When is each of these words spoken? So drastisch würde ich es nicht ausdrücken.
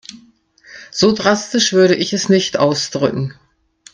So 0.91 1.11
drastisch 1.11 1.73
würde 1.73 1.93
ich 1.93 2.11
es 2.13 2.27
nicht 2.27 2.57
ausdrücken. 2.57 3.35